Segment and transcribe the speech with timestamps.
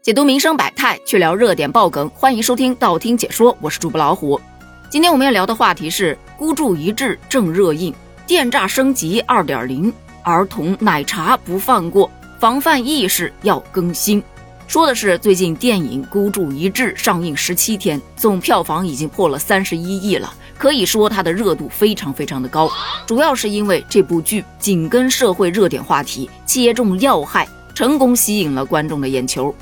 [0.00, 4.40] 解读民生百态，去聊热点爆梗，欢迎收听道听解说，我是主播老虎。
[4.88, 7.92] 今天我们要聊的话题是孤注一掷正热映，
[8.24, 9.92] 电诈升级二点零，
[10.22, 12.08] 儿童奶茶不放过，
[12.38, 14.22] 防范意识要更新。
[14.68, 22.70] 说的是最近电影《孤注一掷》上映十七天，总票房已经破了三十一亿了，可以说它的热度非常非常的高。
[23.04, 29.52] 主要是因为这部剧紧跟社会热点话题，切中要害，成功吸引了观众的眼球。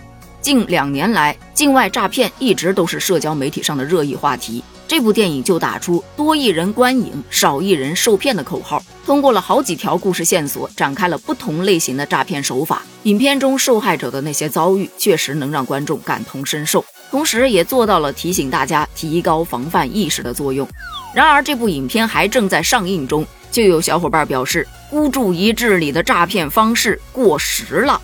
[0.46, 4.62] 近两年来，境外诈骗一直都是社交媒体上的热议话题。
[4.86, 12.82] 这部电影就打出“多一人观影，少一人受骗”的口号，通过了好几条故事线索，展开了不同类型的诈骗手法。
[13.02, 20.68] 影片中受害者的那些遭遇，确实能让观众感同身受，同时也做到了提醒大家提高防范意识的作用。
[21.12, 28.00] 然而，这部影片还正在上映中，就有小伙伴表示，《孤注一掷》里的诈骗方式过时了。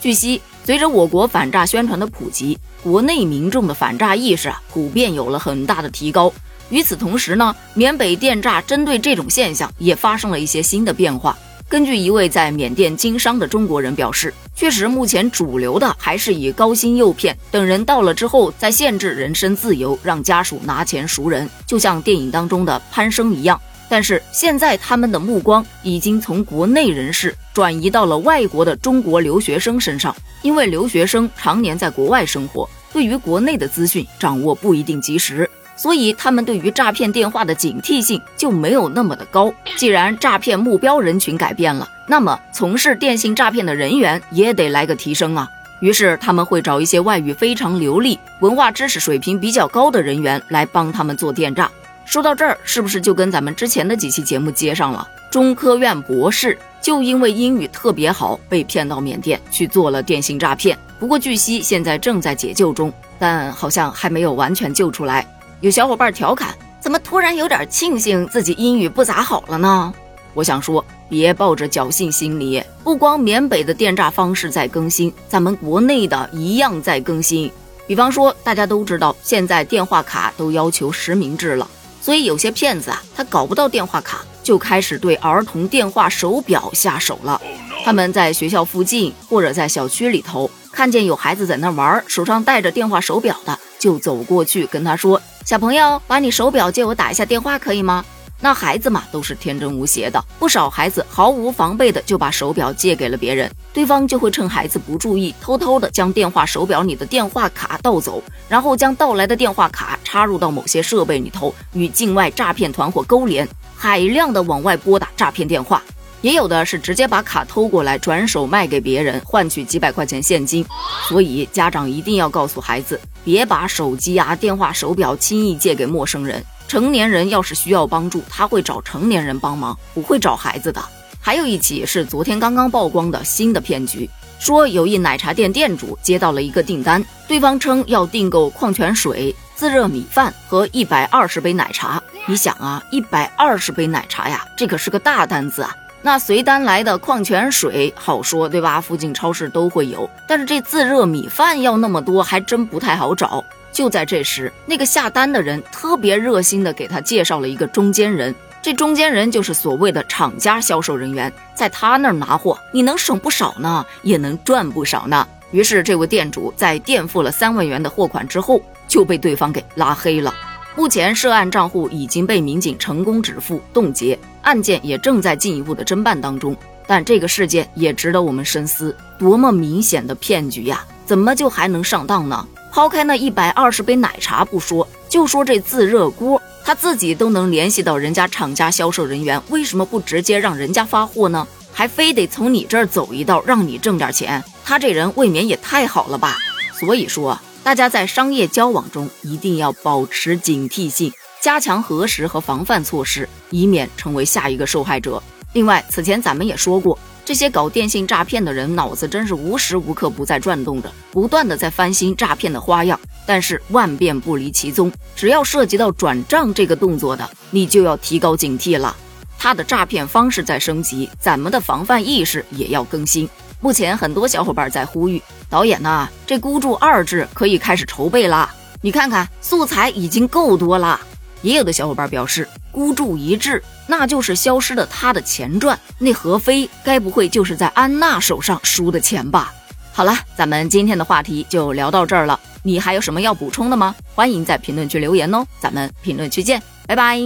[0.00, 0.40] 据悉。
[0.64, 6.32] 随着我国反诈宣传的普及，国内民众的反诈意识啊普遍有了很大的提高。
[6.70, 11.36] 与此同时呢，缅北电诈针对这种现象也发生了一些新的变化。
[11.68, 23.60] 根据一位在缅甸经商的中国人表示，确实目前主流的还是以高薪诱骗，等人到了之后再限制人身自由，让家属拿钱赎人，就像电影当中的潘生一样。
[23.86, 39.54] 但是现在他们的目光已经从国内人士转移到了外国的中国留学生身上，因为留学生常年在国外生活，对于国内的资讯掌握不一定及时，所以他们对于诈骗电话的警惕性就没有那么的高。
[39.76, 45.48] 既然诈骗目标人群改变了，那么从事电信诈骗的人员也得来个提升啊。
[45.80, 51.70] 于是他们会找一些外语非常流利、文化知识水平比较高的人员来帮他们做电诈。
[52.04, 55.08] 说到这儿，是不是就跟咱们之前的几期节目接上了？
[55.30, 60.78] 中科院博士就因为英语特别好，被骗到缅甸去做了电信诈骗。
[61.00, 65.26] 不过据悉现在正在解救中，但好像还没有完全救出来。
[65.60, 69.92] 有小伙伴调侃：怎么突然有点庆幸自己英语不咋好了呢？
[70.34, 77.50] 我想说，别抱着侥幸心理，不光缅北的电诈方式在更新，咱们国内的一样在更新。
[77.86, 81.68] 比方说，大家都知道现在电话卡都要求实名制了。
[82.04, 87.40] 所以有些骗子啊，他搞不到电话卡，就开始对儿童电话手表下手了。
[87.82, 98.04] 他们在学校附近或者在小区里头看见有孩子在那玩，手上带着电话手表的，就走过去跟他说：“小朋友，把你手表借我打一下电话，可以吗？”
[98.44, 115.82] 那孩子嘛，都是天真无邪的，不少孩子毫无防备的就把手表借给了别人，对方就会趁孩子不注意，偷偷的将电话手表里的电话卡盗走，然后将盗来的电话卡插入到某些设备里头，与境外诈骗团伙勾连，海量的往外拨打诈骗电话。
[116.20, 120.62] 也有的是直接把卡偷过来，转手卖给别人，换取几百块钱现金。
[121.08, 126.44] 所以家长一定要告诉孩子，别把手机啊、电话、手表轻易借给陌生人。
[126.66, 130.82] 成年人要是需要帮助，他会找成年人帮忙，不会找孩子的。
[131.20, 134.08] 还有一起是昨天刚刚曝光的新的骗局，
[134.38, 142.02] 说有一奶茶店店主接到了一个订单，对方称要订购矿泉水、自热米饭和一百二十杯奶茶。
[142.26, 145.74] 你想啊，一百二十杯奶茶呀，这可是个大单子啊。
[146.02, 148.78] 那随单来的矿泉水好说，对吧？
[148.78, 150.08] 附近超市都会有。
[150.26, 153.42] 但是这自热米饭要那么多，还真不太好找。
[153.74, 158.32] 就在这时，那个下单的人特别热心的给他介绍了一个中间人。
[158.62, 165.26] 这中间人就是所谓的厂家销售人员，在他那儿拿货，你能省不少呢，也能赚不少呢。
[165.50, 170.32] 于是，这位店主在垫付了三万元的货款之后，就被对方给拉黑了。
[170.76, 176.56] 目前涉案账户已经被民警成功止付冻结，案件也正在进一步的侦办当中。
[176.86, 180.84] 但这个事件也值得我们深思：多么明显的骗局呀！
[181.04, 182.46] 怎么就还能上当呢？
[182.72, 191.46] 抛开那一百二十杯奶茶不说，就说这自热锅，他自己都能联系到人家厂家销售人员，为什么不直接让人家发货呢？
[191.72, 194.42] 还非得从你这儿走一道，让你挣点钱？
[194.64, 196.36] 他这人未免也太好了吧！
[196.78, 197.38] 所以说。
[197.64, 201.10] 大家在商业交往中一定要保持警惕性，
[201.40, 205.22] 加强核实和防范措施，以免成为下一个受害者。
[205.54, 213.00] 另外，此前咱们也说过，这些搞电信诈骗的人脑子真是无时无刻不在转动着，不断的在翻新诈骗的花样。
[213.26, 218.94] 但是万变不离其宗，只要涉及到转账这个动作的，你就要提高警惕了。
[219.38, 223.26] 他的诈骗方式在升级，咱们的防范意识也要更新。
[223.60, 228.54] 目前很多小伙伴在呼吁导演呐，这孤注二掷可以开始筹备啦。
[228.82, 231.00] 你看看素材已经够多了。
[231.40, 235.78] 也有的小伙伴表示，孤注一掷那就是消失的他的前传。
[235.98, 239.54] 那何非该不会就是在安娜手上输的钱吧？
[239.92, 242.38] 好了，咱们今天的话题就聊到这儿了。
[242.64, 243.94] 你还有什么要补充的吗？
[244.14, 247.18] 欢迎在评论区留言哦，咱们评论区见，拜拜。